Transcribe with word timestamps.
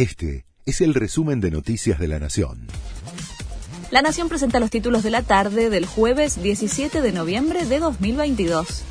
Este 0.00 0.46
es 0.64 0.80
el 0.80 0.94
resumen 0.94 1.42
de 1.42 1.50
Noticias 1.50 1.98
de 1.98 2.08
la 2.08 2.18
Nación. 2.18 2.68
La 3.90 4.00
Nación 4.00 4.30
presenta 4.30 4.58
los 4.58 4.70
títulos 4.70 5.02
de 5.02 5.10
la 5.10 5.20
tarde 5.20 5.68
del 5.68 5.84
jueves 5.84 6.42
17 6.42 7.02
de 7.02 7.12
noviembre 7.12 7.66
de 7.66 7.80
2022. 7.80 8.82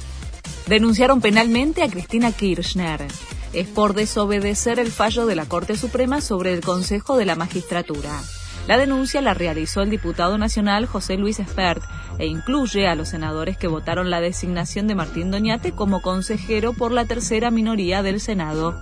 Denunciaron 0.67 1.19
penalmente 1.19 1.81
a 1.81 1.89
Cristina 1.89 2.31
Kirchner. 2.31 3.07
Es 3.53 3.67
por 3.67 3.95
desobedecer 3.95 4.77
el 4.77 4.91
fallo 4.91 5.25
de 5.25 5.35
la 5.35 5.47
Corte 5.47 5.77
Suprema 5.77 6.21
sobre 6.21 6.53
el 6.53 6.61
Consejo 6.61 7.17
de 7.17 7.25
la 7.25 7.35
Magistratura. 7.35 8.21
La 8.67 8.77
denuncia 8.77 9.23
la 9.23 9.33
realizó 9.33 9.81
el 9.81 9.89
diputado 9.89 10.37
nacional 10.37 10.85
José 10.85 11.17
Luis 11.17 11.39
Espert 11.39 11.81
e 12.19 12.27
incluye 12.27 12.87
a 12.87 12.93
los 12.93 13.09
senadores 13.09 13.57
que 13.57 13.67
votaron 13.67 14.11
la 14.11 14.21
designación 14.21 14.85
de 14.85 14.93
Martín 14.93 15.31
Doñate 15.31 15.71
como 15.71 16.03
consejero 16.03 16.73
por 16.73 16.91
la 16.91 17.05
tercera 17.05 17.49
minoría 17.49 18.03
del 18.03 18.19
Senado. 18.19 18.79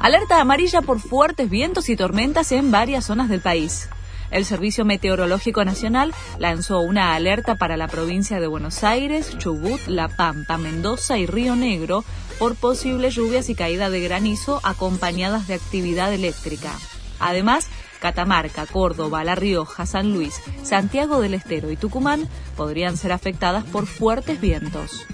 Alerta 0.00 0.40
amarilla 0.40 0.80
por 0.80 1.00
fuertes 1.00 1.50
vientos 1.50 1.88
y 1.88 1.96
tormentas 1.96 2.52
en 2.52 2.70
varias 2.70 3.06
zonas 3.06 3.28
del 3.28 3.40
país. 3.40 3.88
El 4.30 4.44
Servicio 4.44 4.84
Meteorológico 4.84 5.64
Nacional 5.64 6.14
lanzó 6.38 6.80
una 6.80 7.14
alerta 7.14 7.56
para 7.56 7.76
la 7.76 7.88
provincia 7.88 8.38
de 8.38 8.46
Buenos 8.46 8.84
Aires, 8.84 9.36
Chubut, 9.38 9.80
La 9.88 10.08
Pampa, 10.08 10.56
Mendoza 10.56 11.18
y 11.18 11.26
Río 11.26 11.56
Negro 11.56 12.04
por 12.38 12.54
posibles 12.54 13.14
lluvias 13.14 13.48
y 13.48 13.56
caída 13.56 13.90
de 13.90 14.00
granizo 14.00 14.60
acompañadas 14.62 15.48
de 15.48 15.54
actividad 15.54 16.12
eléctrica. 16.12 16.72
Además, 17.18 17.68
Catamarca, 18.00 18.66
Córdoba, 18.66 19.24
La 19.24 19.34
Rioja, 19.34 19.84
San 19.84 20.12
Luis, 20.12 20.40
Santiago 20.62 21.20
del 21.20 21.34
Estero 21.34 21.72
y 21.72 21.76
Tucumán 21.76 22.28
podrían 22.56 22.96
ser 22.96 23.10
afectadas 23.10 23.64
por 23.64 23.86
fuertes 23.86 24.40
vientos. 24.40 25.04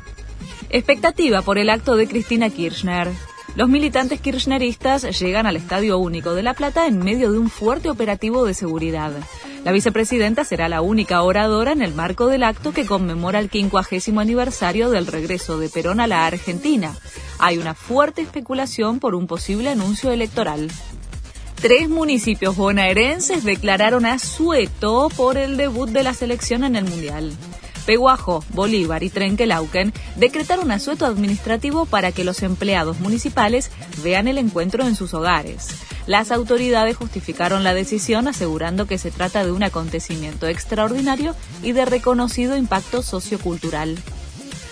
Expectativa 0.68 1.40
por 1.40 1.56
el 1.56 1.70
acto 1.70 1.96
de 1.96 2.06
Cristina 2.06 2.50
Kirchner. 2.50 3.10
Los 3.56 3.68
militantes 3.68 4.20
kirchneristas 4.20 5.04
llegan 5.20 5.46
al 5.46 5.54
Estadio 5.54 5.98
Único 5.98 6.34
de 6.34 6.42
La 6.42 6.54
Plata 6.54 6.88
en 6.88 6.98
medio 6.98 7.30
de 7.30 7.38
un 7.38 7.48
fuerte 7.48 7.88
operativo 7.88 8.44
de 8.44 8.52
seguridad. 8.52 9.12
La 9.64 9.70
vicepresidenta 9.70 10.44
será 10.44 10.68
la 10.68 10.82
única 10.82 11.22
oradora 11.22 11.70
en 11.70 11.80
el 11.80 11.94
marco 11.94 12.26
del 12.26 12.42
acto 12.42 12.72
que 12.72 12.84
conmemora 12.84 13.38
el 13.38 13.50
quincuagésimo 13.50 14.18
aniversario 14.20 14.90
del 14.90 15.06
regreso 15.06 15.56
de 15.58 15.68
Perón 15.68 16.00
a 16.00 16.08
la 16.08 16.26
Argentina. 16.26 16.96
Hay 17.38 17.58
una 17.58 17.74
fuerte 17.74 18.22
especulación 18.22 18.98
por 18.98 19.14
un 19.14 19.28
posible 19.28 19.68
anuncio 19.68 20.10
electoral. 20.10 20.68
Tres 21.54 21.88
municipios 21.88 22.56
bonaerenses 22.56 23.44
declararon 23.44 24.04
asueto 24.04 25.08
por 25.16 25.38
el 25.38 25.56
debut 25.56 25.88
de 25.90 26.02
la 26.02 26.12
selección 26.12 26.64
en 26.64 26.74
el 26.74 26.84
Mundial. 26.84 27.32
Peguajo, 27.86 28.44
Bolívar 28.50 29.02
y 29.02 29.10
Trenquelauquen 29.10 29.92
decretaron 30.16 30.70
asueto 30.70 31.06
administrativo 31.06 31.86
para 31.86 32.12
que 32.12 32.24
los 32.24 32.42
empleados 32.42 33.00
municipales 33.00 33.70
vean 34.02 34.28
el 34.28 34.38
encuentro 34.38 34.86
en 34.86 34.96
sus 34.96 35.14
hogares. 35.14 35.68
Las 36.06 36.30
autoridades 36.30 36.96
justificaron 36.96 37.64
la 37.64 37.74
decisión 37.74 38.28
asegurando 38.28 38.86
que 38.86 38.98
se 38.98 39.10
trata 39.10 39.44
de 39.44 39.52
un 39.52 39.62
acontecimiento 39.62 40.46
extraordinario 40.46 41.34
y 41.62 41.72
de 41.72 41.84
reconocido 41.84 42.56
impacto 42.56 43.02
sociocultural. 43.02 43.96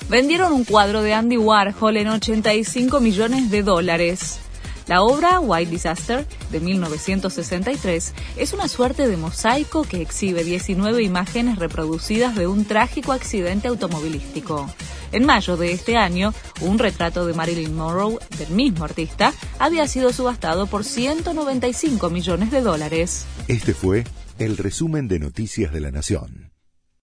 Vendieron 0.08 0.52
un 0.52 0.64
cuadro 0.64 1.02
de 1.02 1.14
Andy 1.14 1.38
Warhol 1.38 1.96
en 1.96 2.08
85 2.08 3.00
millones 3.00 3.50
de 3.50 3.62
dólares. 3.62 4.40
La 4.86 5.02
obra 5.02 5.38
White 5.40 5.70
Disaster 5.70 6.26
de 6.50 6.60
1963 6.60 8.14
es 8.36 8.52
una 8.52 8.68
suerte 8.68 9.06
de 9.06 9.16
mosaico 9.16 9.84
que 9.84 10.02
exhibe 10.02 10.44
19 10.44 11.02
imágenes 11.02 11.58
reproducidas 11.58 12.34
de 12.34 12.46
un 12.46 12.64
trágico 12.64 13.12
accidente 13.12 13.68
automovilístico. 13.68 14.68
En 15.12 15.24
mayo 15.24 15.56
de 15.56 15.72
este 15.72 15.96
año, 15.96 16.34
un 16.60 16.78
retrato 16.78 17.26
de 17.26 17.34
Marilyn 17.34 17.74
Monroe 17.76 18.18
del 18.38 18.50
mismo 18.50 18.84
artista 18.84 19.32
había 19.58 19.86
sido 19.86 20.12
subastado 20.12 20.66
por 20.66 20.84
195 20.84 22.10
millones 22.10 22.50
de 22.50 22.62
dólares. 22.62 23.26
Este 23.46 23.74
fue 23.74 24.04
el 24.38 24.56
resumen 24.56 25.08
de 25.08 25.18
Noticias 25.18 25.72
de 25.72 25.80
la 25.80 25.90
Nación. 25.90 26.51